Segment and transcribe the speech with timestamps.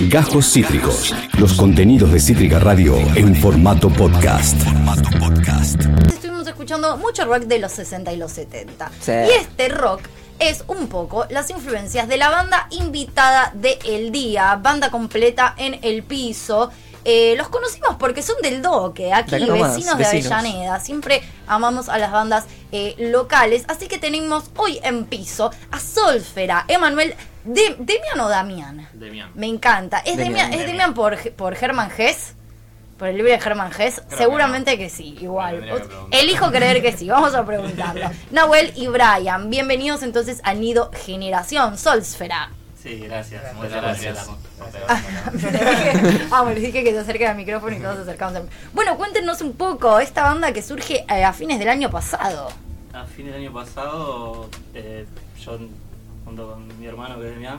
[0.00, 1.12] Gajos Cítricos.
[1.38, 4.56] Los contenidos de Cítrica Radio en formato podcast.
[6.06, 8.92] Estuvimos escuchando mucho rock de los 60 y los 70.
[9.00, 9.10] Sí.
[9.10, 10.02] Y este rock
[10.38, 15.80] es un poco las influencias de la banda invitada de El Día, banda completa en
[15.82, 16.70] el piso.
[17.04, 20.04] Eh, los conocimos porque son del Doque, aquí De vecinos de.
[20.04, 20.78] Avellaneda.
[20.78, 23.64] Siempre amamos a las bandas eh, locales.
[23.66, 27.16] Así que tenemos hoy en piso a Solfera, Emanuel,
[27.54, 28.88] de, Demian o Damián.
[28.92, 29.30] Demian.
[29.34, 29.98] Me encanta.
[29.98, 30.50] ¿Es Demian.
[30.50, 32.34] Demian, ¿es Demian por, por Germán Gess?
[32.98, 34.02] ¿Por el libro de Germán Gess?
[34.16, 35.60] Seguramente que, sí, igual.
[36.10, 36.20] Que.
[36.20, 38.10] Elijo creer que sí, vamos a preguntarlo.
[38.32, 42.50] Nahuel y Brian, bienvenidos entonces a Nido Generación, Solsfera.
[42.82, 43.54] Sí, gracias.
[43.54, 44.28] Muchas gracias.
[46.30, 48.36] Vamos, les dije que se acerquen al micrófono y todos se acercamos.
[48.36, 52.48] al- Bueno, cuéntenos un poco, esta banda que surge eh, a fines del año pasado.
[52.92, 55.06] A fin del año pasado, eh,
[55.44, 55.58] yo
[56.28, 57.58] junto con mi hermano que es Demian,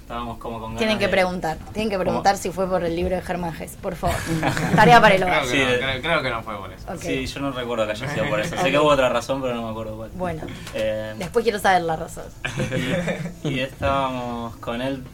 [0.00, 2.96] estábamos como con ganas Tienen que de- preguntar, tienen que preguntar si fue por el
[2.96, 4.16] libro de Germán Gess, por favor.
[4.74, 5.42] Tarea para el Creo hogar.
[5.44, 6.90] que, Sí, no, de- creo, creo que no fue por eso.
[6.92, 7.00] Ok.
[7.00, 8.56] Sí, yo no recuerdo que haya sido por eso.
[8.62, 10.10] Sé que hubo otra razón, pero no me acuerdo cuál.
[10.14, 10.42] Bueno,
[10.74, 12.24] Eh, después quiero saber la razón.
[13.44, 15.04] y, y estábamos con él,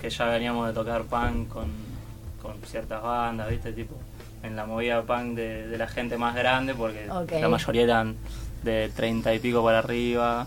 [0.00, 1.66] que ya veníamos de tocar punk con,
[2.40, 3.72] con ciertas bandas, ¿viste?
[3.74, 3.94] Tipo,
[4.42, 7.32] en la movida punk de, de la gente más grande, porque Ok.
[7.40, 8.16] la mayoría eran
[8.62, 10.46] de 30 y pico para arriba.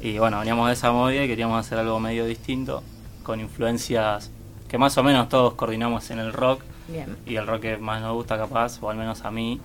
[0.00, 2.82] Y bueno, veníamos de esa movida y queríamos hacer algo medio distinto,
[3.22, 4.30] con influencias
[4.68, 6.62] que más o menos todos coordinamos en el rock.
[6.88, 7.16] Bien.
[7.26, 9.60] Y el rock que más nos gusta, capaz, o al menos a mí,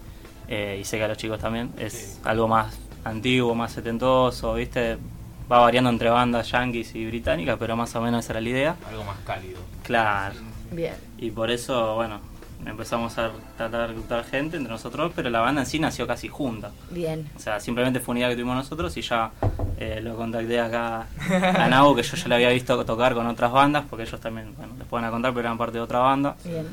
[0.47, 4.97] eh, y sé que a los chicos también, es algo más antiguo, más setentoso, ¿viste?
[5.52, 8.75] Va variando entre bandas yankees y británicas, pero más o menos esa era la idea.
[8.89, 9.59] Algo más cálido.
[9.83, 10.36] Claro.
[10.72, 10.95] Bien.
[11.20, 12.20] Y por eso, bueno,
[12.66, 16.27] empezamos a tratar de reclutar gente entre nosotros, pero la banda en sí nació casi
[16.27, 16.72] junta.
[16.89, 17.30] Bien.
[17.36, 19.31] O sea, simplemente fue una idea que tuvimos nosotros y ya
[19.78, 23.52] eh, lo contacté acá a Nabo, que yo ya le había visto tocar con otras
[23.52, 26.36] bandas, porque ellos también, bueno, les pueden a contar, pero eran parte de otra banda.
[26.44, 26.67] Bien.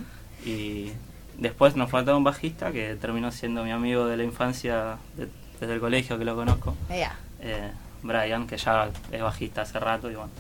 [0.45, 0.93] Y
[1.39, 5.29] después nos faltaba un bajista que terminó siendo mi amigo de la infancia, de-
[5.61, 7.15] desde el colegio que lo conozco, Vea.
[7.41, 7.71] eh,
[8.03, 10.31] Brian, que ya es bajista hace rato y bueno,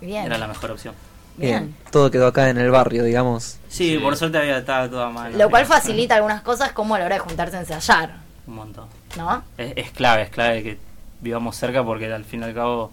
[0.00, 0.24] Bien.
[0.26, 0.94] era la mejor opción.
[1.36, 1.74] Bien.
[1.90, 3.58] Todo quedó acá en el barrio, digamos.
[3.68, 5.36] Sí, por suerte había estado toda mal.
[5.38, 8.16] Lo cual facilita algunas cosas como a la hora de juntarse a ensayar,
[8.46, 8.86] Un montón.
[9.16, 9.42] ¿no?
[9.56, 10.78] Es, es clave, es clave que
[11.22, 12.90] vivamos cerca porque al fin y al cabo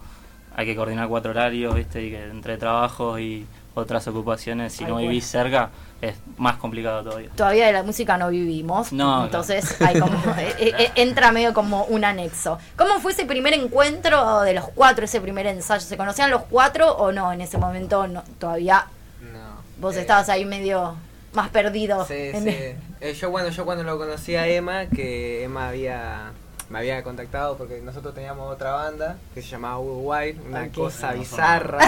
[0.56, 2.02] hay que coordinar cuatro horarios, ¿viste?
[2.04, 3.46] Y que entre trabajos y
[3.76, 5.70] otras ocupaciones, si no vivís cerca,
[6.02, 7.30] es más complicado todavía.
[7.36, 11.84] Todavía de la música no vivimos, No, entonces hay como eh, eh, entra medio como
[11.86, 12.58] un anexo.
[12.78, 15.82] ¿Cómo fue ese primer encuentro de los cuatro, ese primer ensayo?
[15.82, 17.32] ¿Se conocían los cuatro o no?
[17.32, 18.86] En ese momento no, todavía
[19.32, 19.40] No.
[19.80, 20.96] vos Eh, estabas ahí medio
[21.34, 22.06] más perdido.
[22.06, 22.56] Sí, en- sí.
[23.02, 26.32] Eh, yo cuando yo cuando lo conocí a Emma, que Emma había
[26.69, 31.19] me había contactado porque nosotros teníamos otra banda que se llamaba Uruguay, una cosa No,
[31.19, 31.80] bizarra.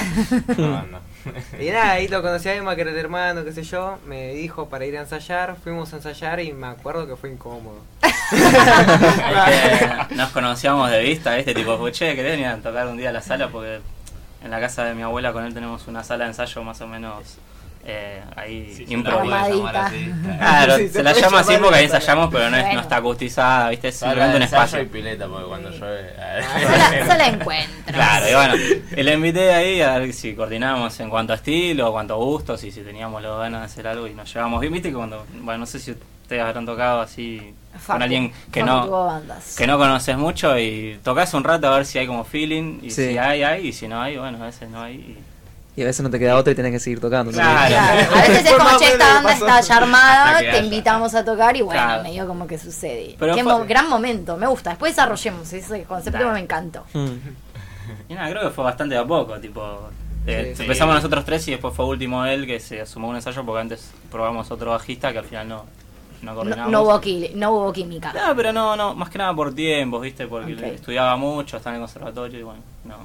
[1.60, 4.34] Y nada, ahí lo conocí a Emma, que era el hermano, qué sé yo, me
[4.34, 7.82] dijo para ir a ensayar, fuimos a ensayar y me acuerdo que fue incómodo.
[8.32, 11.54] Es que nos conocíamos de vista, ¿viste?
[11.54, 13.50] Tipo, che, ¿querés venir a tocar un día a la sala?
[13.50, 13.82] Porque
[14.44, 16.88] en la casa de mi abuela con él tenemos una sala de ensayo más o
[16.88, 17.38] menos
[17.84, 19.42] eh, ahí Sí, la
[19.86, 20.12] así.
[20.38, 22.76] Claro, Sí, se, se la llama así porque ahí ensayamos, pero no, es, Bueno.
[22.76, 23.88] no está acustizada, ¿viste?
[23.90, 24.82] Es simplemente un espacio.
[24.82, 25.80] y pileta, porque cuando Sí.
[25.80, 26.10] llueve.
[26.64, 27.94] Sola, sola encuentro.
[27.94, 28.54] Claro, y bueno,
[28.98, 32.18] y le invité ahí a ver si coordinábamos en cuanto a estilo, en cuanto a
[32.18, 34.74] gustos y si teníamos las ganas de hacer algo y nos llevamos bien.
[34.74, 38.62] Viste que cuando, bueno, no sé si ustedes habrán tocado así Facu, con alguien que
[38.64, 39.22] Facu no
[39.58, 42.90] que no conoces mucho y tocas un rato a ver si hay como feeling y
[42.92, 43.08] Sí.
[43.12, 44.96] si hay, hay y si no hay, bueno, a veces no hay.
[44.96, 45.18] y-
[45.82, 47.32] Y a veces no te queda otra y tenés que seguir tocando.
[47.32, 47.68] Claro.
[47.70, 51.58] Claro, a veces es como, che, esta banda está ya armada, te invitamos a tocar
[51.58, 52.04] y bueno, Claro.
[52.04, 53.16] medio como que sucede.
[53.18, 54.70] Pero Qué fue- mo- gran momento, me gusta.
[54.72, 56.84] Después desarrollemos, ese concepto me encantó.
[56.94, 57.08] Mm.
[58.10, 59.90] Y nada, creo que fue bastante de a poco, tipo.
[60.28, 60.62] eh, Sí.
[60.64, 63.92] empezamos nosotros tres y después fue último él que se sumó un ensayo porque antes
[64.12, 65.66] probamos otro bajista que al final no,
[66.22, 66.72] no No, coordinamos.
[66.72, 67.02] no hubo,
[67.36, 68.14] no hubo química.
[68.14, 70.28] No, pero no, no, más que nada por tiempos, ¿viste?
[70.28, 72.98] Porque estudiaba mucho, estaba en el conservatorio y bueno, no.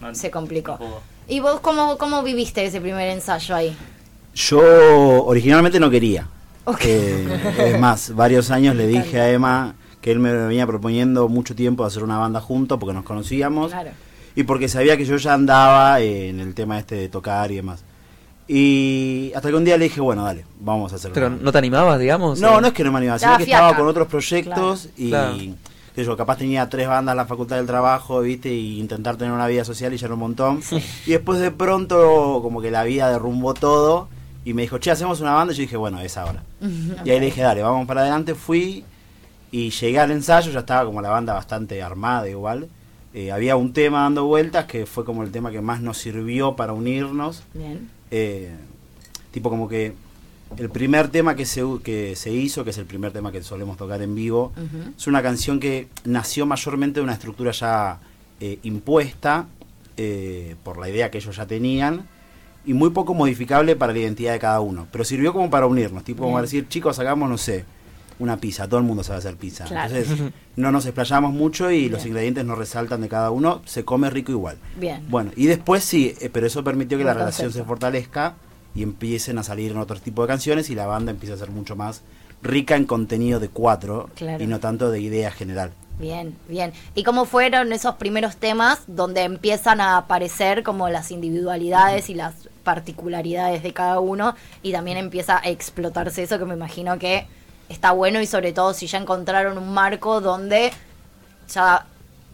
[0.00, 0.76] no Se complicó.
[0.80, 1.17] no.
[1.28, 3.76] ¿Y vos cómo, cómo viviste ese primer ensayo ahí?
[4.34, 4.60] Yo
[5.24, 6.26] originalmente no quería.
[6.80, 11.54] Eh, es más, varios años le dije a Emma que él me venía proponiendo mucho
[11.54, 13.90] tiempo hacer una banda juntos porque nos conocíamos Claro.
[14.36, 17.84] y porque sabía que yo ya andaba en el tema este de tocar y demás.
[18.46, 21.14] Y hasta que un día le dije, bueno, dale, vamos a hacerlo.
[21.14, 22.40] Pero no te animabas, digamos.
[22.40, 22.60] No, ¿O?
[22.60, 25.36] no es que no me animaba, sino que estaba con otros proyectos y Claro.
[25.98, 29.32] Que yo capaz tenía tres bandas en la facultad del trabajo, viste, y intentar tener
[29.32, 30.60] una vida social y ya era un montón.
[31.06, 34.08] Y después de pronto como que la vida derrumbó todo
[34.44, 36.44] y me dijo, che, hacemos una banda y yo dije, bueno, es ahora.
[37.04, 38.84] Y ahí le dije, dale, vamos para adelante, fui
[39.50, 42.68] y llegué al ensayo, ya estaba como la banda bastante armada igual.
[43.12, 46.54] Eh, había un tema dando vueltas que fue como el tema que más nos sirvió
[46.54, 47.42] para unirnos.
[47.54, 47.90] Bien.
[48.12, 48.54] Eh,
[49.32, 49.94] Tipo como que
[50.56, 53.76] el primer tema que se, que se hizo, que es el primer tema que solemos
[53.76, 54.52] tocar en vivo,
[54.96, 58.00] es una canción que nació mayormente de una estructura ya
[58.40, 59.46] eh, impuesta
[59.96, 62.08] eh, por la idea que ellos ya tenían
[62.64, 64.86] y muy poco modificable para la identidad de cada uno.
[64.90, 67.64] Pero sirvió como para unirnos, tipo como para decir, chicos, hagamos, no sé,
[68.18, 69.64] una pizza, todo el mundo sabe hacer pizza.
[69.64, 69.94] Claro.
[69.94, 74.10] Entonces no nos explayamos mucho y los ingredientes no resaltan de cada uno, se come
[74.10, 74.58] rico igual.
[74.78, 75.04] Bien.
[75.08, 78.36] Bueno, y después sí, eh, pero eso permitió que la relación se fortalezca
[78.74, 81.50] y empiecen a salir en otro tipo de canciones y la banda empieza a ser
[81.50, 82.02] mucho más
[82.42, 84.42] rica en contenido de cuatro Claro.
[84.42, 85.72] y no tanto de idea general.
[85.98, 86.72] Bien, bien.
[86.94, 92.34] ¿Y cómo fueron esos primeros temas donde empiezan a aparecer como las individualidades y las
[92.62, 97.26] particularidades de cada uno y también empieza a explotarse eso que me imagino que
[97.68, 100.70] está bueno y sobre todo si ya encontraron un marco donde
[101.52, 101.86] ya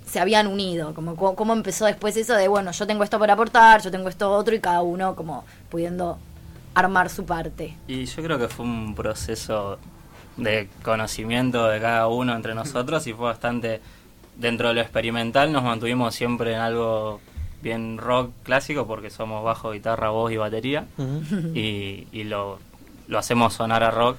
[0.06, 3.82] se habían unido, como cómo empezó después eso de, bueno, yo tengo esto para aportar,
[3.82, 6.18] yo tengo esto otro y cada uno como pudiendo
[6.74, 7.76] armar su parte.
[7.88, 9.78] Y yo creo que fue un proceso
[10.36, 13.80] de conocimiento de cada uno entre nosotros y fue bastante
[14.36, 17.20] dentro de lo experimental nos mantuvimos siempre en algo
[17.62, 20.86] bien rock clásico porque somos bajo, guitarra, voz y batería
[21.54, 22.58] y, y lo,
[23.06, 24.16] lo hacemos sonar a rock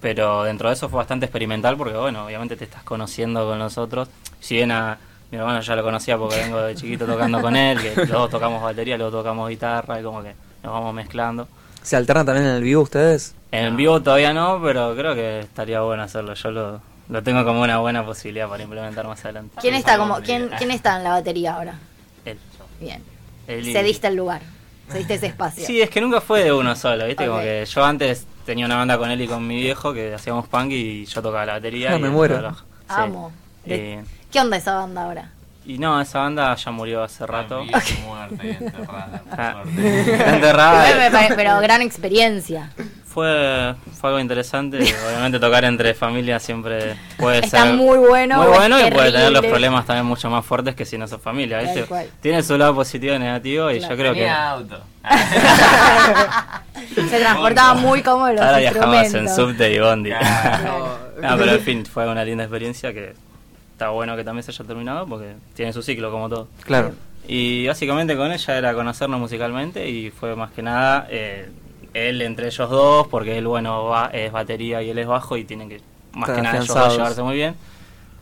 [0.00, 4.08] pero dentro de eso fue bastante experimental porque bueno obviamente te estás conociendo con nosotros
[4.40, 4.98] si bien a
[5.30, 8.30] mi hermano ya lo conocía porque vengo de chiquito tocando con él que los dos
[8.30, 11.48] tocamos batería luego tocamos guitarra y como que nos vamos mezclando
[11.82, 13.34] ¿Se alternan también en el vivo ustedes?
[13.52, 16.34] en vivo todavía no, pero creo que estaría bueno hacerlo.
[16.34, 19.56] Yo lo, lo tengo como una buena posibilidad para implementar más adelante.
[19.60, 21.74] ¿Quién está como quién quién está en la batería ahora?
[22.24, 22.38] Él.
[22.80, 23.02] Bien.
[23.46, 24.42] Él y- Cediste el lugar.
[24.90, 25.64] Cediste ese espacio.
[25.64, 27.26] Sí, es que nunca fue de uno solo, ¿viste?
[27.26, 30.48] Como que yo antes tenía una banda con él y con mi viejo que hacíamos
[30.48, 31.92] punk y yo tocaba la batería.
[31.92, 32.36] Ah, y me muero.
[32.38, 32.52] el.
[32.52, 32.62] Sí.
[32.88, 33.32] Amo.
[33.64, 34.04] De- Eh,
[34.36, 35.30] ¿Qué onda esa banda ahora?
[35.64, 37.62] y no, esa banda ya murió hace rato.
[37.62, 39.62] Viva muerta y enterrada, por Ah.
[39.64, 40.12] suerte.
[40.12, 40.84] Está enterrada.
[41.34, 42.70] Pero gran experiencia.
[43.06, 44.76] Fue, fue algo interesante.
[45.08, 49.32] Obviamente tocar entre familias siempre puede Está ser muy bueno, muy bueno y puede tener
[49.32, 51.60] los problemas también mucho más fuertes que si no sos familia.
[52.20, 53.94] Tiene su lado positivo y negativo y Claro.
[53.94, 54.80] yo creo que Tenía auto.
[57.10, 60.10] Se transportaba muy cómodo los ahora viajabas en subte y bondi.
[60.10, 60.98] Claro.
[61.22, 63.14] no, pero en fin, fue una linda experiencia que
[63.76, 66.48] está bueno que también se haya terminado porque tiene su ciclo como todo.
[66.62, 66.92] Claro.
[67.28, 71.50] Y básicamente con ella era conocernos musicalmente y fue más que nada eh,
[71.92, 75.44] él entre ellos dos, porque él, bueno, va, es batería y él es bajo y
[75.44, 75.82] tienen que,
[76.12, 77.54] más Están que nada, ellos dos llevarse muy bien.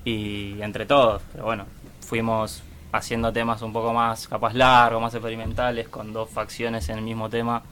[0.04, 1.66] Y entre todos, pero bueno,
[2.00, 7.04] fuimos haciendo temas un poco más capaz largos, más experimentales, con dos facciones en el
[7.04, 7.62] mismo tema,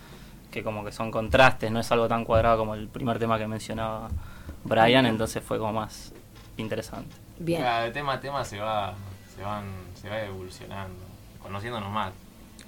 [0.53, 3.49] que como que son contrastes, no es algo tan cuadrado como el primer tema que
[3.49, 4.09] mencionaba
[4.63, 6.13] Brian, entonces fue como más
[6.57, 7.22] interesante.
[7.43, 7.63] Bien.
[7.63, 8.95] De tema a tema se va,
[9.35, 9.65] se van,
[10.01, 11.05] se va evolucionando,
[11.43, 12.13] conociéndonos más.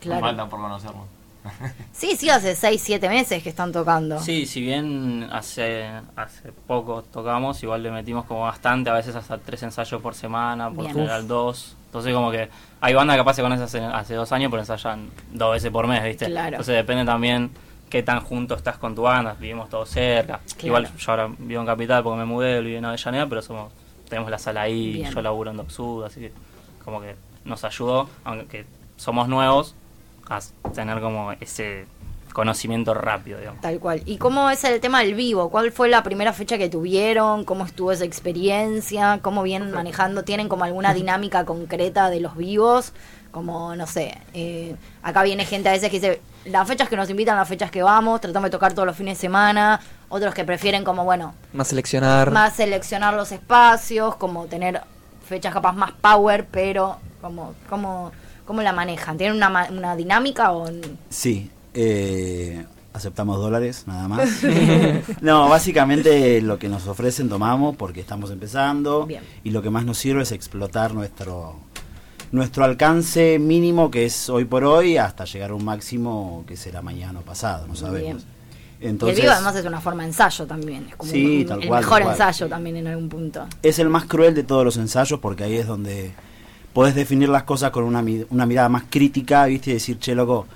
[0.00, 0.20] Claro.
[0.20, 1.06] Nos falta por conocernos.
[1.92, 4.18] Sí, sí, hace 6, 7 meses que están tocando.
[4.18, 9.38] Sí, si bien hace hace poco tocamos, igual le metimos como bastante, a veces hasta
[9.38, 10.94] tres ensayos por semana, por Bien.
[10.94, 11.76] general dos.
[11.86, 12.48] Entonces como que
[12.80, 15.86] hay bandas que capaz se conocen hace, hace dos años, pero ensayan dos veces por
[15.86, 16.26] mes, ¿viste?
[16.26, 16.48] Claro.
[16.48, 17.50] Entonces depende también
[17.88, 20.40] qué tan junto estás con tu banda, vivimos todos cerca.
[20.56, 20.66] Claro.
[20.66, 23.70] Igual yo ahora vivo en Capital porque me mudé, vivo en Avellaneda, pero somos
[24.08, 25.12] tenemos la sala ahí, Bien.
[25.12, 26.32] yo laburo en Doc Sud, así que
[26.84, 28.66] como que nos ayudó, aunque
[28.96, 29.74] somos nuevos,
[30.28, 30.40] a
[30.74, 31.86] tener como ese
[32.32, 33.60] conocimiento rápido, digamos.
[33.60, 34.02] Tal cual.
[34.04, 35.50] ¿Y cómo es el tema del vivo?
[35.50, 37.44] ¿Cuál fue la primera fecha que tuvieron?
[37.44, 39.20] ¿Cómo estuvo esa experiencia?
[39.22, 40.24] ¿Cómo vienen manejando?
[40.24, 42.92] ¿Tienen como alguna dinámica concreta de los vivos?
[43.34, 47.10] Como, no sé, eh, acá viene gente a veces que dice, las fechas que nos
[47.10, 49.80] invitan, las fechas que vamos, tratamos de tocar todos los fines de semana.
[50.08, 52.30] Otros que prefieren como, bueno, Más seleccionar.
[52.30, 54.80] más seleccionar los espacios, como tener
[55.26, 58.12] fechas capaz más power, pero como, como,
[58.46, 59.16] ¿cómo la manejan?
[59.18, 60.70] ¿Tienen una, ma- una dinámica o...?
[61.10, 64.28] Sí, eh, aceptamos dólares, nada más.
[65.22, 69.24] no, básicamente lo que nos ofrecen tomamos porque estamos empezando Bien.
[69.42, 71.56] y lo que más nos sirve es explotar nuestro
[72.34, 76.82] nuestro alcance mínimo que es hoy por hoy hasta llegar a un máximo que será
[76.82, 78.24] mañana o pasado, no sabemos.
[78.24, 78.34] Bien.
[78.80, 81.62] Entonces, el vivo además es una forma de ensayo también, es como Sí, un- tal
[81.62, 83.46] el cual, mejor tal ensayo también en algún punto.
[83.62, 86.10] es el más cruel de todos los ensayos porque ahí es donde
[86.72, 89.70] podés definir las cosas con una, una mirada más crítica, ¿viste?
[89.70, 90.46] Y decir, che, loco,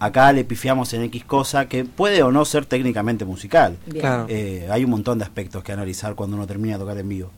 [0.00, 3.76] acá le pifiamos en X cosa que puede o no ser técnicamente musical.
[3.88, 4.26] Claro.
[4.28, 7.30] Eh, hay un montón de aspectos que analizar cuando uno termina de tocar en vivo.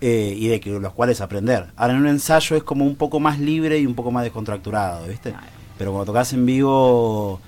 [0.00, 1.66] Eh, y de que los cuales aprender.
[1.76, 5.06] Ahora en un ensayo es como un poco más libre y un poco más descontracturado,
[5.06, 5.30] ¿viste?
[5.30, 5.46] Claro.
[5.76, 7.40] Pero cuando tocas en vivo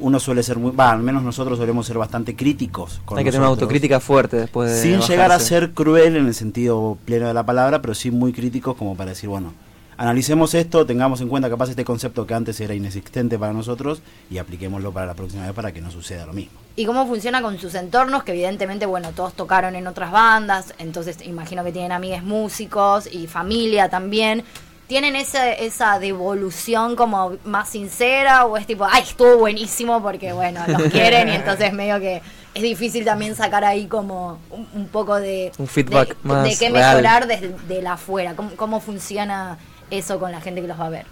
[0.00, 3.00] uno suele ser muy, va, al menos nosotros solemos ser bastante críticos.
[3.04, 6.26] Con Hay que tener una autocrítica fuerte después de Sin llegar a ser cruel en
[6.26, 9.52] el sentido pleno de la palabra, pero sí muy críticos como para decir, bueno,
[9.98, 14.00] analicemos esto, tengamos en cuenta capaz este concepto que antes era inexistente para nosotros
[14.30, 16.58] y apliquémoslo para la próxima vez para que no suceda lo mismo.
[16.76, 18.22] ¿Y cómo funciona con sus entornos?
[18.22, 23.26] Que evidentemente, bueno, todos tocaron en otras bandas, entonces imagino que tienen amigos músicos y
[23.26, 24.44] familia también.
[24.86, 30.60] ¿Tienen esa, esa devolución como más sincera o es tipo, ay, estuvo buenísimo porque, bueno,
[30.68, 32.22] los quieren y entonces medio que
[32.54, 35.52] es difícil también sacar ahí como un, un poco de...
[35.58, 38.34] Un feedback de, más De qué mejorar desde de la afuera.
[38.34, 39.58] ¿Cómo, ¿Cómo funciona
[39.90, 41.06] eso con la gente que los va a ver?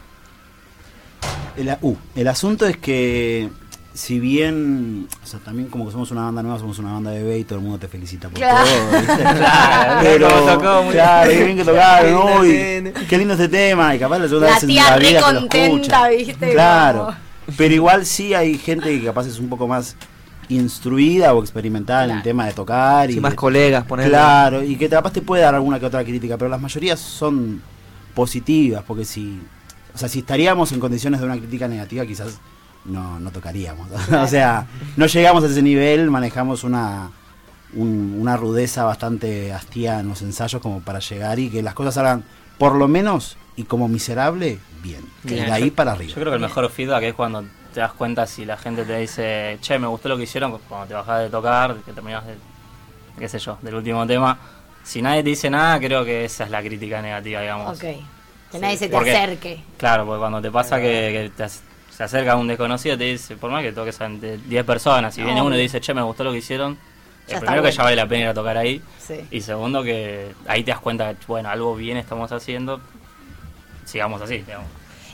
[1.57, 3.49] El, uh, el asunto es que
[3.95, 7.23] si bien, o sea, también como que somos una banda nueva, somos una banda de
[7.23, 8.67] bebé y todo el mundo te felicita por Claro.
[8.67, 9.17] todo, ¿viste?
[9.23, 12.45] Claro, pero tocó muy claro, qué bien que tocaron, ¿no?
[12.47, 15.33] Y Qué lindo este tema, y capaz la segunda La vez en la vida que
[15.33, 16.09] lo contenta, escucha.
[16.09, 16.53] ¿viste?
[16.53, 16.99] Claro.
[17.07, 17.17] Como-
[17.57, 19.97] Pero igual sí hay gente que capaz es un poco más
[20.51, 24.09] instruida o experimentada en el tema de tocar y Sí, más de- colegas, poner.
[24.11, 27.63] Claro, y que capaz te puede dar alguna que otra crítica, pero las mayorías son
[28.17, 29.41] positivas, porque si,
[29.95, 32.41] o sea, si estaríamos en condiciones de una crítica negativa, quizás
[32.85, 33.89] no, no tocaríamos.
[34.13, 37.11] o sea, no llegamos a ese nivel, manejamos una,
[37.75, 41.95] un- una rudeza bastante hastía en los ensayos como para llegar y que las cosas
[41.95, 42.25] salgan,
[42.59, 45.03] por lo menos, y como miserable, bien.
[45.23, 45.45] Bien.
[45.47, 46.09] de ahí para arriba.
[46.09, 47.45] Yo creo que el mejor feedback es cuando
[47.75, 50.87] te das cuenta si la gente te dice, che, me gustó lo que hicieron cuando
[50.87, 52.35] te bajás de tocar, que terminás de,
[53.19, 54.39] qué sé yo, del último tema.
[54.87, 57.77] Si nadie te dice nada, creo que esa es la crítica negativa, digamos.
[57.77, 57.85] Ok.
[58.53, 59.61] Que nadie se te Porque- acerque.
[59.77, 63.51] Claro, porque cuando te pasa que, que te se acerca un desconocido, te dice, por
[63.51, 66.31] más que toques ante 10 personas, si viene uno y dice, che, me gustó lo
[66.33, 66.79] que hicieron,
[67.27, 69.15] el primero que ya vale la pena ir a tocar ahí, Sí.
[69.31, 72.81] y segundo que ahí te das cuenta que, bueno, algo bien estamos haciendo,
[73.85, 74.67] sigamos así, digamos.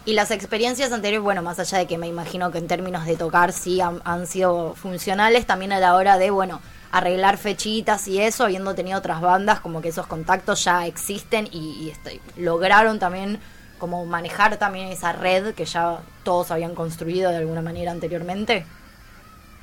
[0.05, 3.17] Y las experiencias anteriores, bueno, más allá de que me imagino que en términos de
[3.17, 6.61] tocar sí han, han sido funcionales, también a la hora de, bueno,
[6.93, 11.59] arreglar fechitas y eso, habiendo tenido otras bandas, como que esos contactos ya existen y,
[11.85, 13.41] y este, lograron también
[13.79, 18.65] como manejar también esa red que ya todos habían construido de alguna manera anteriormente.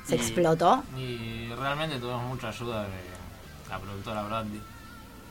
[0.04, 0.82] Se Y- explotó.
[0.98, 2.88] Y realmente tuvimos mucha ayuda de
[3.70, 4.60] la productora Brandy.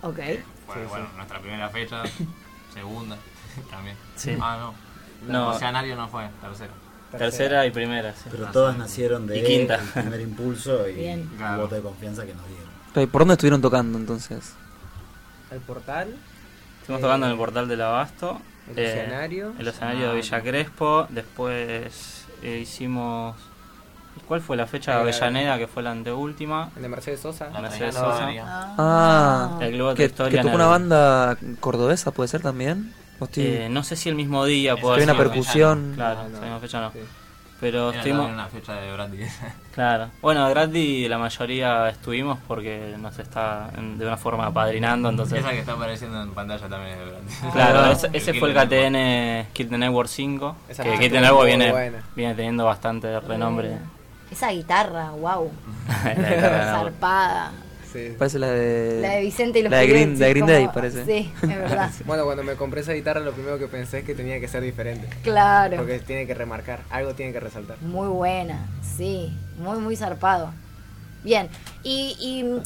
[0.01, 0.20] Ok.
[0.65, 2.01] Fue, bueno, nuestra primera fecha,
[2.74, 3.18] segunda
[3.70, 3.98] también.
[4.15, 4.38] Sí.
[4.41, 4.74] Ah, no.
[5.32, 5.50] No.
[5.50, 6.72] Oceanario no fue, tercera.
[7.17, 8.29] Tercera y primera, sí.
[8.29, 9.75] Pero todas nacieron de Y quinta.
[9.75, 11.29] el primer impulso y Bien.
[11.57, 12.69] voto de confianza que nos dieron.
[12.95, 14.53] Ok, ¿Por dónde estuvieron tocando entonces?
[15.51, 16.15] El portal,
[16.81, 18.39] Estuvimos Eh, tocando en el portal del Abasto.
[18.71, 19.53] el eh, escenario.
[19.59, 21.07] El escenario de Villa Crespo.
[21.09, 23.35] Después eh, hicimos.
[24.27, 25.57] ¿Cuál fue la fecha de Avellaneda?
[25.57, 26.69] Que fue la anteúltima.
[26.75, 27.49] El de Mercedes Sosa.
[27.51, 28.25] La Mercedes trainera Sosa.
[28.25, 28.43] María.
[28.47, 32.93] Ah, El Globo de que, Historia que tocó el- una banda cordobesa, ¿puede ser también?
[33.19, 34.75] ¿O estoy- Eh, no sé si el mismo día.
[34.77, 35.93] Puedo hay una percusión.
[35.95, 36.35] Claro, No, no.
[36.38, 36.91] esa misma fecha no.
[36.91, 36.99] Sí.
[37.59, 38.31] Pero Era estuvimos.
[38.31, 39.17] una fecha de Brandy.
[39.73, 40.09] Claro.
[40.21, 45.09] Bueno, de Grandi la mayoría estuvimos porque nos está de una forma apadrinando.
[45.09, 45.39] Entonces.
[45.39, 47.33] Esa que está apareciendo en pantalla también es de Brandy.
[47.53, 50.55] Claro, Ah, ese, ese fue el KTN Kill the Network 5.
[50.69, 52.03] Esa que Kill the Network viene, buena.
[52.15, 53.77] viene teniendo bastante renombre.
[54.31, 55.51] Esa guitarra, wow.
[56.15, 56.65] Guitarra.
[56.73, 57.51] Zarpada.
[57.91, 58.13] Sí.
[58.17, 59.00] Parece la de.
[59.01, 61.05] La de Vicente y los La de Green, de Green como- Day, parece.
[61.05, 61.89] Sí, es verdad.
[62.05, 64.62] Bueno, cuando me compré esa guitarra, lo primero que pensé es que tenía que ser
[64.62, 65.08] diferente.
[65.24, 65.77] Claro.
[65.77, 67.77] Porque tiene que remarcar, algo tiene que resaltar.
[67.81, 68.67] Muy buena,
[68.98, 70.51] sí, muy, muy zarpado.
[71.24, 71.50] Bien,
[71.84, 72.62] y, y,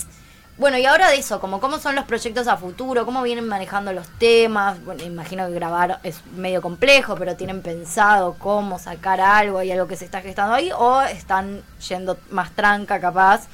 [0.57, 3.91] bueno, y ahora de eso, como cómo son los proyectos a futuro, cómo vienen manejando
[3.93, 9.57] los temas, bueno, imagino que grabar es medio complejo, pero tienen pensado cómo sacar algo,
[9.57, 13.47] hay algo que se está gestando ahí, o están yendo más tranca capaz,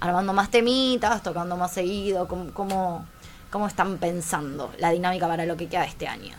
[0.00, 3.06] armando más temitas, tocando más seguido, cómo, cómo,
[3.50, 6.34] cómo están pensando la dinámica para lo que queda este año.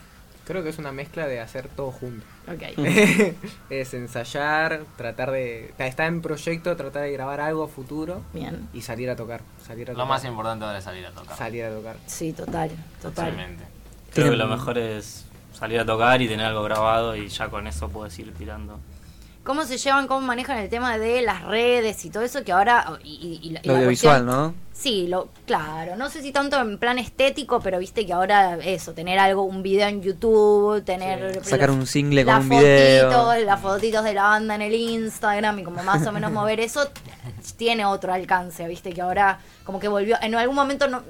[0.46, 2.26] Creo que es una mezcla de hacer todo junto.
[2.52, 2.78] Ok.
[3.70, 5.74] es ensayar, tratar de...
[5.78, 8.68] Está en proyecto, tratar de grabar algo a futuro Bien.
[8.74, 9.42] y salir a tocar.
[9.66, 10.10] Salir a Lo tocar.
[10.10, 11.38] más importante ahora es salir a tocar.
[11.38, 11.96] Salir a tocar.
[12.08, 13.30] Sí, total, total.
[13.30, 13.64] Totalmente.
[14.14, 17.68] Creo que lo mejor es salir a tocar y tener algo grabado y ya con
[17.68, 18.80] eso puedes ir tirando.
[19.44, 23.00] ¿Cómo se llevan, cómo manejan el tema de las redes y todo eso que ahora...
[23.04, 24.54] Y, y- y la- Lo audiovisual, cuestión- ¿no?
[24.82, 25.96] Sí, lo, claro.
[25.96, 29.62] No sé si tanto en plan estético, pero viste que ahora eso, tener algo, un
[29.62, 31.46] video en YouTube, tener...
[31.46, 33.12] Sacar un single con las un video.
[33.12, 36.60] fotitos, las fotitos de la banda en el Instagram y como más o menos mover
[36.60, 36.90] eso
[37.58, 41.04] tiene otro alcance, viste que ahora como que volvió, en algún momento no,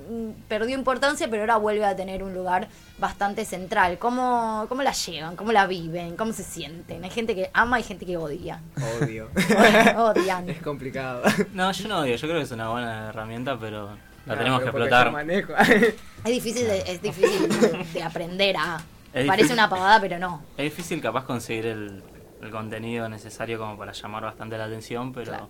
[0.48, 3.98] perdió importancia, pero ahora vuelve a tener un lugar bastante central.
[3.98, 5.36] ¿Cómo, ¿Cómo la llevan?
[5.36, 6.16] ¿Cómo la viven?
[6.18, 7.04] ¿Cómo se sienten?
[7.04, 8.60] Hay gente que ama y gente que odia.
[9.02, 9.30] Odio.
[9.98, 10.50] Odian.
[10.50, 11.24] es complicado.
[11.54, 14.60] No, yo no odio, yo creo que es una buena herramienta, pero la No, tenemos
[14.62, 15.12] que pero explotar.
[15.12, 15.54] manejo.
[16.24, 17.50] Es difícil de, es difícil
[17.94, 18.76] de aprender a...
[19.14, 19.54] Es Parece difícil.
[19.54, 20.44] una pavada, pero no.
[20.58, 22.04] Es difícil capaz conseguir el,
[22.42, 25.50] el contenido necesario como para llamar bastante la atención, pero Claro.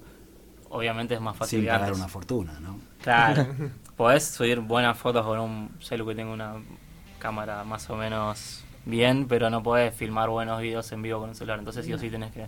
[0.70, 2.80] obviamente es más fácil Sin pagar una fortuna, ¿no?
[3.04, 3.48] Claro.
[3.98, 6.54] Podés subir buenas fotos con un celu que tenga una
[7.20, 11.36] cámara más o menos bien, pero no podés filmar buenos videos en vivo con un
[11.36, 11.60] celular.
[11.60, 12.48] Entonces sí o sí tenés que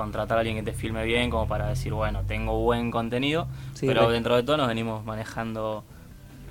[0.00, 3.86] contratar a alguien que te filme bien como para decir, bueno, tengo buen contenido, Sí,
[3.86, 5.84] pero re- dentro de todo nos venimos manejando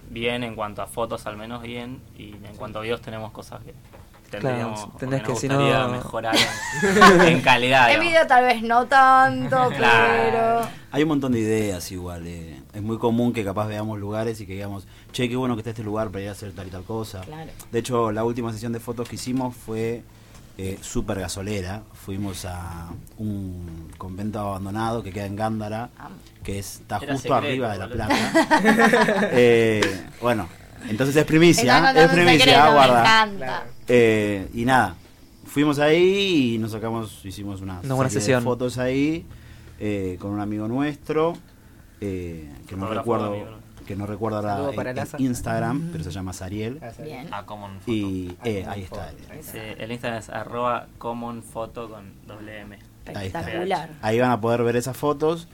[0.09, 3.61] bien en cuanto a fotos al menos bien y en cuanto a videos tenemos cosas
[3.63, 3.73] que
[4.31, 7.91] tendríamos Claro, nos que si no- mejorar en, en calidad.
[7.91, 10.13] En video tal vez no tanto, Claro.
[10.31, 10.69] pero...
[10.91, 12.25] Hay un montón de ideas igual.
[12.27, 12.61] eh.
[12.73, 15.71] Es muy común que capaz veamos lugares y que digamos, che, qué bueno que esté
[15.71, 17.21] este lugar para ir a hacer tal y tal cosa.
[17.21, 17.51] Claro.
[17.71, 20.03] De hecho, la última sesión de fotos que hicimos fue
[20.61, 21.83] eh, súper gasolera.
[21.93, 25.89] Fuimos a un convento abandonado que queda en Gándara,
[26.43, 28.05] que es- está Era justo secreto, arriba de la boludo.
[28.05, 29.29] plata.
[29.31, 30.49] Eh, bueno,
[30.89, 33.65] entonces es primicia, es primicia, secreto, me guarda.
[33.87, 34.95] Eh, y nada,
[35.45, 38.41] fuimos ahí y nos sacamos, hicimos una, Una buena sesión.
[38.41, 39.25] de fotos ahí
[39.79, 41.37] eh, con un amigo nuestro
[42.01, 43.58] eh, que no recuerdo amigo,
[43.89, 44.93] que no recuerdo ahora.
[45.17, 46.77] Instagram, pero se llama Sariel.
[46.79, 47.07] Gracias.
[47.07, 47.27] Bien.
[47.33, 47.91] A Common Photo.
[47.91, 49.11] Y eh, ahí está.
[49.79, 52.77] El Instagram es arroba common photo con doble M.
[53.07, 53.39] Ahí está.
[53.39, 53.89] Espectacular.
[54.03, 55.47] Ahí van a poder ver esas fotos.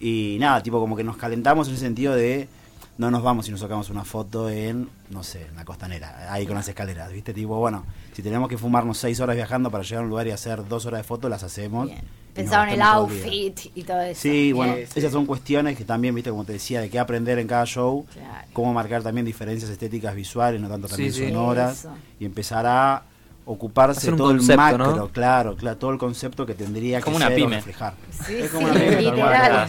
[0.00, 2.46] Y nada, tipo como que nos calentamos en el sentido de
[2.98, 6.46] no nos vamos si nos sacamos una foto en, no sé, en la costanera, ahí
[6.46, 7.32] con las escaleras, ¿viste?
[7.32, 10.32] Tipo, bueno, si tenemos que fumarnos seis horas viajando para llegar a un lugar y
[10.32, 11.86] hacer dos horas de fotos, las hacemos.
[11.86, 11.98] Bien.
[11.98, 14.20] y nos Pensaron el outfit y todo eso.
[14.20, 14.98] Sí, bueno, sí.
[14.98, 18.04] esas son cuestiones que también, viste, como te decía, de qué aprender en cada show,
[18.12, 18.46] Claro.
[18.52, 21.88] cómo marcar también diferencias estéticas visuales, no tanto también Sí, sonoras,
[22.20, 23.02] y empezar a
[23.50, 25.08] ocuparse todo el macro, ¿no?
[25.08, 27.56] claro, claro, todo el concepto que tendría Como que una ser o pyme.
[27.56, 27.94] reflejar.
[28.26, 29.68] Sí, Es sí, como una pyme, literal.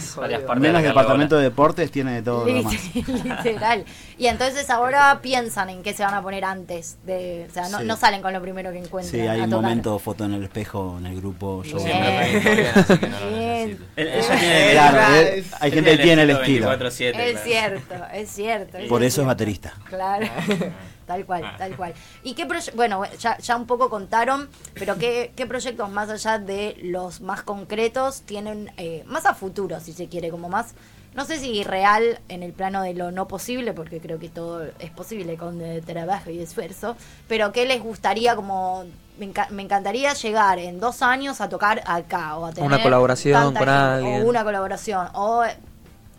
[0.58, 2.74] Menos departamento de deportes tiene de todo lo demás.
[2.94, 3.84] Literal.
[4.18, 6.98] Y entonces ahora piensan en qué se van a poner antes.
[7.06, 7.84] De, o sea, no, Sí.
[7.86, 9.10] no salen con lo primero que encuentran.
[9.18, 11.62] Sí, hay un momento foto en el espejo en el grupo.
[11.62, 11.88] Yo Bien.
[11.90, 12.68] Siempre
[15.60, 16.68] hay gente que tiene el estilo.
[16.70, 18.78] 24/7, Es cierto, es cierto.
[18.88, 19.74] Por eso es baterista.
[19.88, 20.26] Claro,
[21.06, 21.94] tal cual, tal cual.
[22.22, 26.38] ¿Y qué proye- bueno, ya, ya un poco contaron, pero qué, qué proyectos más allá
[26.38, 30.74] de los más concretos tienen eh, más a futuro, si se quiere, como más,
[31.14, 34.64] no sé si real en el plano de lo no posible, porque creo que todo
[34.78, 36.96] es posible con eh, trabajo y esfuerzo,
[37.28, 38.84] pero qué les gustaría como...
[39.18, 42.82] Me, enca- me encantaría llegar en dos años a tocar acá o a tener Una
[42.82, 44.22] colaboración con alguien.
[44.22, 45.44] o una colaboración o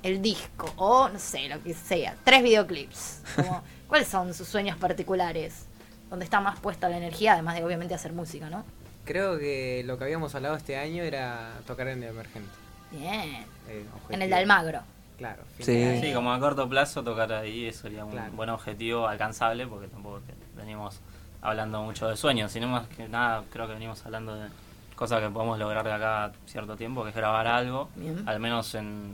[0.04, 3.22] el disco o no sé, lo que sea, tres videoclips.
[3.36, 5.66] Como, ¿Cuáles son sus sueños particulares?
[6.12, 8.64] Donde está más puesta la energía, además de obviamente hacer música, ¿no?
[9.06, 12.50] Creo que lo que habíamos hablado este año era tocar en el emergente.
[12.92, 13.46] Bien.
[13.70, 14.36] eh, En el de.
[14.36, 14.82] Almagro.
[15.18, 15.44] Claro.
[15.60, 16.00] Sí.
[16.02, 18.32] Sí, como a corto plazo tocar ahí sería un Claro.
[18.34, 20.22] buen objetivo alcanzable porque tampoco
[20.58, 21.00] venimos
[21.44, 24.48] hablando mucho de sueños, sino más que nada creo que venimos hablando de
[24.96, 28.24] cosas que podemos lograr de acá a cierto tiempo, que es grabar algo, Bien.
[28.28, 29.14] al menos en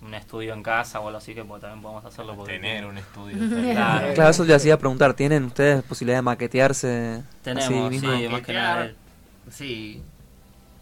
[0.00, 2.36] un estudio en casa o algo así que pues, también podemos hacerlo.
[2.36, 3.36] Porque Tener un estudio.
[3.72, 4.14] Claro.
[4.14, 8.52] Claro, eso te hacía preguntar, ¿tienen ustedes posibilidad de maquetearse Tenemos, así sí, más que
[8.52, 8.90] nada.
[9.50, 10.02] Sí,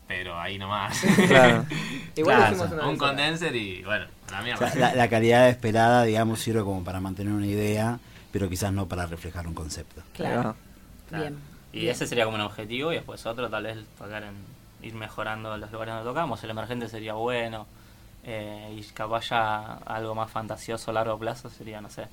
[0.06, 1.00] pero ahí nomás.
[1.26, 1.64] Claro.
[2.16, 4.70] Igual Claro, hicimos una un condenser y bueno, la O mierda.
[4.70, 7.98] sea, la, la calidad esperada, digamos, sirve como para mantener una idea,
[8.32, 10.02] pero quizás no para reflejar un concepto.
[10.14, 10.54] Claro.
[11.08, 11.24] Claro.
[11.24, 11.38] Bien.
[11.72, 11.90] Y Bien.
[11.92, 14.34] ese sería como un objetivo y después otro tal vez tocar en
[14.82, 16.42] ir mejorando los lugares donde tocamos.
[16.44, 17.66] El emergente sería bueno
[18.24, 22.06] eh, y capaz ya algo más fantasioso a largo plazo sería, no sé.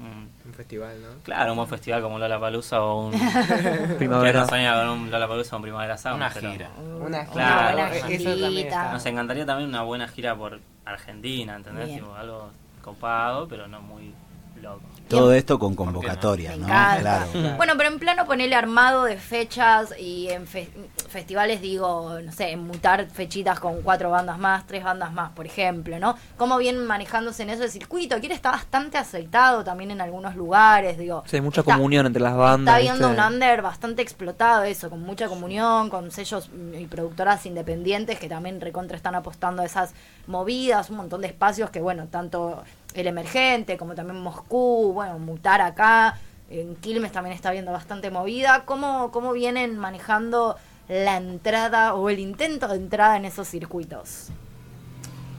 [0.00, 1.08] Un- Un festival, ¿no?
[1.22, 3.12] claro, un buen festival como Lola Palusa o un
[3.98, 4.46] Primavera.
[4.46, 6.16] con un Lola Palusa o un Primavera Sound.
[6.16, 6.70] Una pero gira.
[7.00, 7.68] Una Claro.
[7.70, 8.68] gira, Una eh, eso también.
[8.92, 11.88] Nos encantaría también una buena gira por Argentina, ¿entendés?
[11.94, 12.50] Tipo, algo
[12.82, 14.14] copado, pero no muy
[14.58, 14.80] loco.
[15.08, 16.66] Todo esto con convocatoria, ¿no?
[16.66, 17.26] Claro.
[17.56, 20.68] Bueno, pero en plano ponerle armado de fechas y en fe-
[21.08, 25.46] festivales, digo, no sé, en mutar fechitas con cuatro bandas más, tres bandas más, por
[25.46, 26.14] ejemplo, ¿no?
[26.36, 28.16] Cómo vienen manejándose en ese circuito.
[28.16, 31.22] Aquí está bastante aceitado también en algunos lugares, digo.
[31.26, 32.74] Sí, hay mucha Está- comunión entre las bandas.
[32.74, 33.22] Está viendo ¿viste?
[33.22, 38.60] un under bastante explotado eso, con mucha comunión, con sellos y productoras independientes que también
[38.60, 39.94] recontra están apostando a esas
[40.26, 42.62] movidas, un montón de espacios que, bueno, tanto
[42.94, 46.18] el emergente como también Moscú, bueno, mutar acá,
[46.50, 48.64] en Quilmes también está viendo bastante movida.
[48.64, 50.56] ¿Cómo, cómo vienen manejando
[50.88, 54.28] la entrada o el intento de entrada en esos circuitos?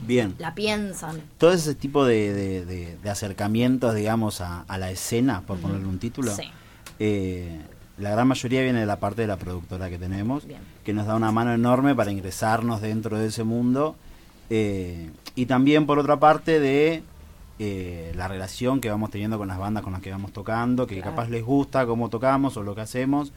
[0.05, 0.35] Bien.
[0.39, 1.21] ¿La piensan?
[1.37, 5.87] Todo ese tipo de, de- de- de acercamientos, digamos, a, a la escena, por ponerle
[5.87, 6.43] un título, Sí.
[6.99, 7.59] eh,
[7.97, 10.61] la gran mayoría viene de la parte de la productora que tenemos, Bien.
[10.85, 13.95] que nos da una mano enorme para ingresarnos dentro de ese mundo.
[14.51, 17.03] eh, y también, por otra parte, de
[17.59, 20.95] eh, la relación que vamos teniendo con las bandas con las que vamos tocando, que
[20.95, 21.11] Claro.
[21.11, 23.31] capaz les gusta cómo tocamos o lo que hacemos.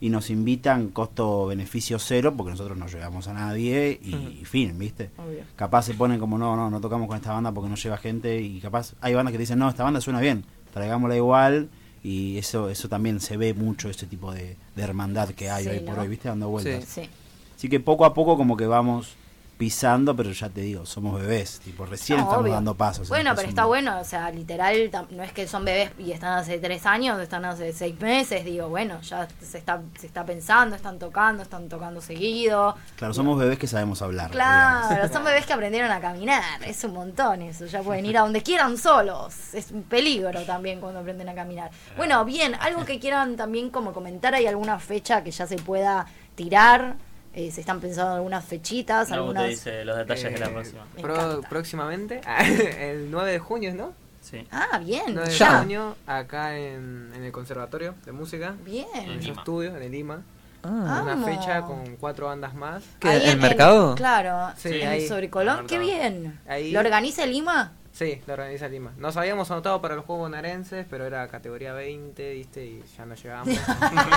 [0.00, 5.10] Y nos invitan costo-beneficio cero, porque nosotros no llegamos a nadie y, fin, ¿viste?
[5.16, 5.44] Obvio.
[5.54, 8.40] capaz se ponen como no, no, no tocamos con esta banda porque no lleva gente
[8.40, 11.68] y capaz hay bandas que te dicen, no, esta banda suena bien, traigámosla igual
[12.02, 15.70] y eso eso también se ve mucho, ese tipo de, de hermandad que hay Sí,
[15.70, 16.28] hoy por hoy, ¿viste?
[16.28, 16.84] Dando vueltas.
[16.84, 17.08] Sí.
[17.56, 19.14] Así que poco a poco como que vamos
[19.56, 22.52] pisando, pero ya te digo, somos bebés, tipo, recién No, estamos obvio.
[22.52, 23.08] dando pasos.
[23.08, 26.38] Bueno, pero es está bueno, o sea, literal, no es que son bebés y están
[26.38, 30.76] hace tres años, están hace seis meses, digo, bueno, ya se está, se está pensando,
[30.76, 32.76] están tocando, están tocando seguido.
[32.96, 34.30] Claro, somos bebés que sabemos hablar.
[34.30, 35.10] Claro, digamos.
[35.12, 38.42] son bebés que aprendieron a caminar, es un montón eso, ya pueden ir a donde
[38.42, 41.70] quieran solos, es un peligro también cuando aprenden a caminar.
[41.96, 46.06] Bueno, bien, algo que quieran también como comentar, ¿hay alguna fecha que ya se pueda
[46.34, 46.96] tirar?
[47.36, 49.10] Eh, ¿Se están pensando algunas fechitas?
[49.10, 49.44] Luego algunas...
[49.44, 50.86] te dice los detalles de la Eh, próxima.
[51.00, 52.20] Pro- próximamente,
[52.80, 53.92] el 9 de junio, ¿no?
[54.22, 54.44] Sí.
[54.50, 55.58] Ah, bien, 9 de ya.
[55.58, 58.86] junio, acá en, en el Conservatorio de Música, en Bien.
[58.92, 59.40] nuestro Lima.
[59.42, 60.22] estudio, en el Lima.
[60.64, 61.26] Ah, Una Amo.
[61.26, 62.82] fecha con cuatro bandas más.
[62.98, 63.94] ¿Qué, Ahí ¿el en mercado?
[63.94, 65.06] claro, Sí, en ahí.
[65.06, 66.40] sobre Colón, En qué el bien.
[66.48, 66.72] Ahí.
[66.72, 67.72] ¿Lo organiza Lima?
[67.92, 68.92] Sí, lo organiza Lima.
[68.96, 72.64] Nos habíamos anotado para los Juegos Bonaerenses, pero era categoría 20, ¿viste?
[72.66, 73.48] Y ya no llegamos.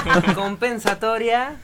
[0.36, 1.56] Compensatoria.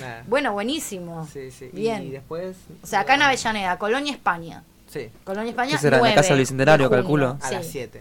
[0.00, 0.24] Nada.
[0.26, 1.26] Bueno, buenísimo.
[1.32, 1.70] Sí, sí.
[1.72, 2.02] Bien.
[2.04, 2.56] Y después.
[2.82, 4.62] O sea, acá en Avellaneda, Colonia, España.
[4.88, 5.72] Sí, Colonia, España.
[5.72, 5.96] ¿Qué será?
[5.98, 7.38] ¿En la 9 Casa del Bicentenario, de calculo?
[7.40, 7.54] a Sí.
[7.54, 8.00] las 7.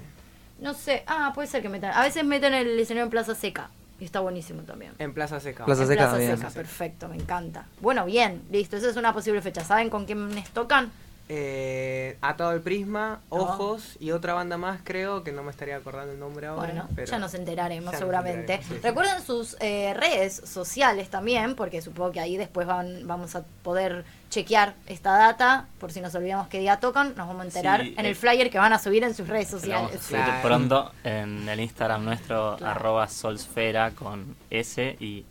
[0.60, 1.04] No sé.
[1.08, 1.92] Ah, puede ser que metan.
[1.94, 3.70] A veces meten el escenario en Plaza Seca.
[4.00, 4.94] Y está buenísimo también.
[4.98, 5.66] En Plaza Seca.
[5.66, 6.38] Plaza En Seca, Plaza bien.
[6.38, 7.66] Seca, perfecto, me encanta.
[7.82, 8.78] Bueno, bien, listo.
[8.78, 9.64] Esa es una posible fecha.
[9.64, 10.90] ¿Saben con quiénes tocan?
[11.32, 13.22] Eh, Atado el Prisma.
[13.30, 16.66] Ojos y otra banda más, creo, que no me estaría acordando el nombre ahora.
[16.66, 18.40] Bueno, pero ya nos enteraremos ya nos seguramente.
[18.56, 18.82] enteraremos, sí, sí.
[18.88, 24.06] Recuerden sus eh, redes sociales también, porque supongo que ahí después van, vamos a poder
[24.32, 27.94] chequear esta data, por si nos olvidamos qué día tocan, nos vamos a enterar Sí,
[27.98, 29.96] en eh, el flyer que van a subir en sus redes sociales.
[29.96, 30.42] a subir Claro.
[30.42, 32.72] pronto en el Instagram nuestro, Claro.
[32.80, 35.26] arroba solsfera con S y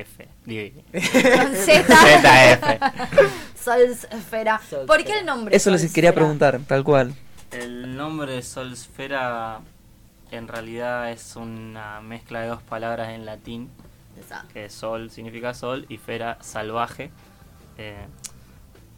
[0.00, 0.28] F.
[0.44, 3.62] Con Z, ZF.
[3.62, 4.60] Solsfera.
[4.86, 5.54] ¿Por qué el nombre?
[5.56, 7.14] Eso les quería preguntar, tal cual.
[7.50, 9.60] El nombre de Solsfera
[10.30, 13.70] en realidad es una mezcla de dos palabras en latín,
[14.18, 14.46] Esa.
[14.52, 17.10] que sol significa sol y fera salvaje.
[17.78, 18.06] Eh,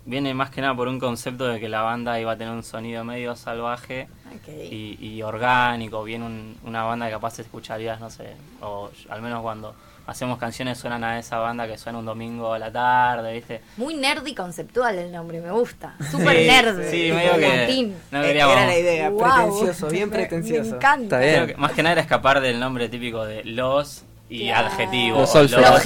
[0.06, 2.62] viene más que nada por un concepto de que la banda iba a tener un
[2.62, 4.06] sonido medio salvaje
[4.70, 9.42] y, y orgánico, bien un- una banda que capaz escucharías, no sé, o al menos
[9.42, 9.74] cuando
[10.06, 13.62] hacemos canciones suenan a esa banda que suena un domingo a la tarde, ¿viste?
[13.76, 15.94] Muy nerd y conceptual el nombre, me gusta.
[16.10, 16.90] Súper Sí, nerd.
[16.90, 17.96] Sí, medio que latín.
[18.10, 19.32] no Eh, queríamos- Era la idea, Guau.
[19.58, 20.70] pretencioso, bien pretencioso.
[20.70, 21.04] Me encanta.
[21.04, 21.34] Está bien.
[21.34, 24.66] Creo que más que nada era escapar del nombre típico de los y Claro.
[24.68, 25.20] adjetivo.
[25.20, 25.34] Los.
[25.34, 25.82] Los.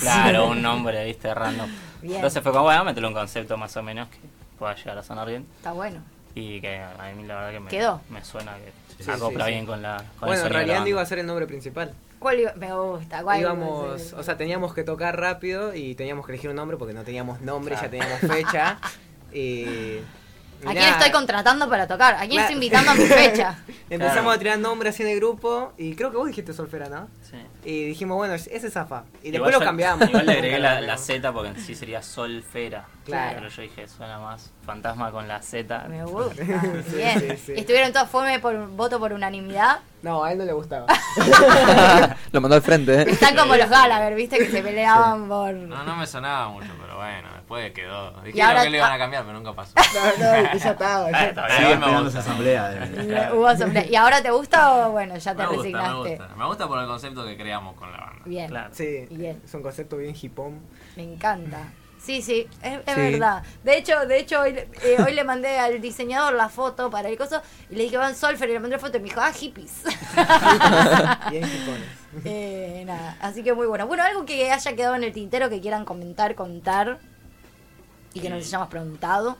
[0.00, 1.70] Claro, un nombre, viste, random.
[2.02, 2.16] Bien.
[2.16, 4.18] Entonces fue como, bueno, métele un concepto más o menos que
[4.58, 5.46] pueda llegar a sonar bien.
[5.56, 6.00] Está bueno.
[6.34, 8.00] Y que a mí la verdad que me, Quedó.
[8.08, 9.54] me suena que Sí, se acopla sí, sí.
[9.54, 11.92] bien con la con el Bueno, en realidad a ser el nombre principal.
[12.22, 12.52] ¿Cuál iba?
[12.54, 13.22] Me gusta.
[13.22, 14.18] ¿cuál iba a Íbamos, ser?
[14.18, 17.40] o sea, teníamos que tocar rápido y teníamos que elegir un nombre porque no teníamos
[17.40, 18.78] nombre, ya teníamos fecha.
[19.32, 19.98] y
[20.66, 22.14] ¿A quién estoy contratando para tocar?
[22.14, 22.42] ¿A quién Claro.
[22.42, 23.58] estoy invitando a mi fecha?
[23.90, 24.30] Empezamos Claro.
[24.30, 27.08] a tirar nombres así en el grupo y creo que vos dijiste Solfera, ¿no?
[27.28, 27.36] Sí.
[27.64, 29.04] Y dijimos, bueno, ese es Zafa.
[29.22, 30.08] Y Igual después lo yo- cambiamos.
[30.08, 30.96] Igual le agregué la.
[30.98, 32.84] Z porque en sí sería Solfera.
[33.04, 33.34] Claro.
[33.36, 35.86] Pero yo dije, suena más fantasma con la Z.
[35.88, 36.42] Me gusta.
[36.88, 37.20] Sí, Bien.
[37.20, 37.52] sí, sí.
[37.56, 39.80] ¿Estuvieron todos fue por voto por unanimidad?
[40.02, 40.86] No, a él no le gustaba.
[42.32, 43.04] Lo mandó al frente, ¿eh?
[43.08, 44.38] Están como los Gallagher, ¿viste?
[44.38, 45.52] Que se peleaban por...
[45.54, 47.94] No, no me sonaba mucho, pero bueno, después quedó.
[47.96, 49.72] ahora- Dijeron que lo iban a cambiar, pero nunca pasó.
[49.76, 51.06] No, no, ya estaba.
[51.12, 52.68] Ah, ya- esperando asamblea.
[52.70, 53.86] de- Hubo asamblea.
[53.86, 56.16] ¿Y ahora te gusta o bueno, ya te Me gusta, me resignaste?
[56.16, 56.34] gusta.
[56.36, 58.22] Me gusta por el concepto que creamos con la banda.
[58.24, 58.70] Bien, Claro.
[58.72, 59.40] Sí, Bien.
[59.44, 60.60] es un concepto bien hipón.
[60.96, 61.58] me encanta.
[62.02, 63.00] Sí, sí, es, es Sí.
[63.12, 63.44] verdad.
[63.62, 67.16] De hecho, de hecho hoy, eh, hoy le mandé al diseñador la foto para el
[67.16, 69.32] coso y le dije, van Solfer y le mandé la foto y me dijo, ah,
[69.32, 69.84] hippies.
[71.30, 71.44] Bien.
[72.24, 73.86] Eh, nada, así que muy bueno.
[73.86, 76.98] Bueno, algo que haya quedado en el tintero que quieran comentar, contar
[78.14, 79.36] y que nos hayamos preguntado.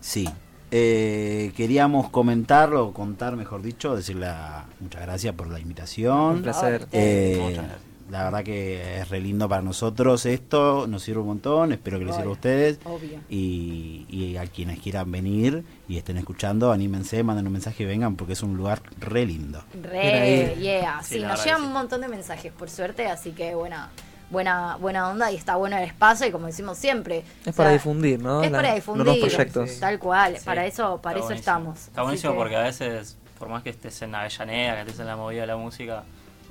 [0.00, 0.28] Sí.
[0.70, 6.36] Eh, queríamos comentarlo, contar mejor dicho, decirle a- muchas gracias por la invitación.
[6.36, 6.86] Un placer.
[6.90, 7.80] Eh, Muchas gracias.
[8.10, 12.06] la verdad que es re lindo para nosotros esto, nos sirve un montón, espero que
[12.06, 12.80] les sirva a ustedes.
[12.84, 13.20] Obvio.
[13.28, 18.16] Y, y a quienes quieran venir y estén escuchando, anímense, manden un mensaje y vengan
[18.16, 19.62] porque es un lugar re lindo.
[19.80, 21.00] Re, yeah.
[21.04, 23.90] Sí, nos llegan un montón de mensajes, por suerte, así que buena,
[24.30, 27.24] buena, buena onda y está bueno el espacio y como decimos siempre.
[27.44, 28.42] Es o para difundir, ¿no?
[28.42, 29.20] Es La- para difundir.
[29.20, 29.70] proyectos.
[29.70, 29.80] Sí.
[29.80, 31.38] Tal cual, Sí, para eso, para eso buenísimo.
[31.38, 31.80] estamos.
[31.88, 35.06] Está buenísimo que- porque a veces, por más que estés en Avellaneda, que estés en
[35.06, 36.04] la movida de la música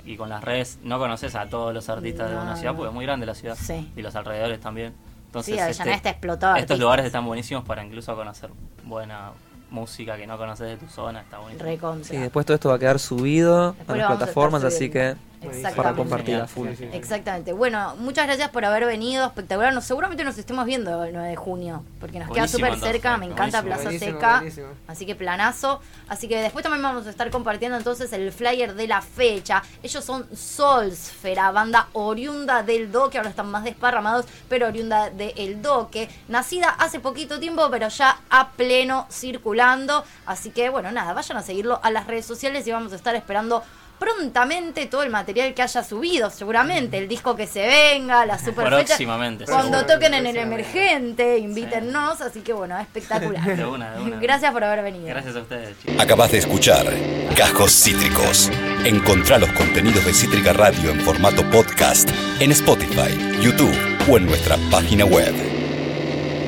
[0.06, 2.94] y con las redes, no conoces a todos los artistas de una ciudad porque es
[2.94, 3.90] muy grande la ciudad Sí.
[3.96, 4.94] y los alrededores también.
[5.26, 6.78] Entonces, Sí, Avellaneda está explotado Estos artistas.
[6.78, 8.50] lugares están buenísimos para incluso conocer
[8.84, 9.32] buena
[9.70, 11.68] música que no conoces de tu zona, está buenísimo.
[11.68, 12.04] Recontra.
[12.08, 15.16] Sí, después todo esto va a quedar subido Después a las a plataformas, así que
[15.40, 15.50] subiendo.
[15.50, 15.96] para Exactamente.
[15.98, 16.68] compartir a full.
[16.70, 16.96] Sí, sí, sí.
[16.96, 17.52] Exactamente.
[17.52, 19.26] Bueno, muchas gracias por haber venido.
[19.26, 19.72] Espectacular.
[19.74, 21.84] Nos, seguramente nos estemos viendo el 9 de junio.
[22.00, 23.16] Porque nos Buenísimo, queda súper cerca.
[23.16, 23.64] Me encanta buenísimo.
[23.64, 24.36] Plaza Buenísimo, Seca.
[24.38, 24.66] buenísimo.
[24.86, 25.80] Así que planazo.
[26.08, 29.62] Así que después también vamos a estar compartiendo entonces el flyer de la fecha.
[29.82, 33.18] Ellos son Solsfera, banda oriunda del Doque.
[33.18, 36.08] Ahora están más desparramados, pero oriunda del Doque.
[36.28, 40.04] Nacida hace poquito tiempo, pero ya a pleno circulando.
[40.26, 43.14] Así que bueno, nada, vayan a seguirlo a las redes sociales y vamos a estar
[43.14, 43.62] esperando
[44.04, 48.66] prontamente todo el material que haya subido, seguramente, el disco que se venga, la super
[48.66, 48.86] fecha.
[48.86, 49.44] Próximamente.
[49.44, 49.94] Cuando seguro.
[49.94, 53.44] toquen en el emergente, invítennos, así que bueno, espectacular.
[53.56, 54.20] De una, de una.
[54.20, 55.06] Gracias por haber venido.
[55.06, 56.00] Gracias a ustedes, chicos.
[56.00, 56.86] Acabas de escuchar
[57.36, 58.50] Cajos Cítricos.
[58.84, 63.74] Encontrá los contenidos de Cítrica Radio en formato podcast en Spotify, YouTube
[64.08, 65.53] o en nuestra página web.